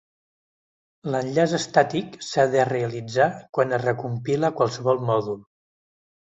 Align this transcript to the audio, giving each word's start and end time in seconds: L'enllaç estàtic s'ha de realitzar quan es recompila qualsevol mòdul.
L'enllaç 1.15 1.53
estàtic 1.57 2.17
s'ha 2.29 2.45
de 2.55 2.65
realitzar 2.71 3.27
quan 3.59 3.77
es 3.79 3.85
recompila 3.85 4.51
qualsevol 4.63 5.05
mòdul. 5.13 5.39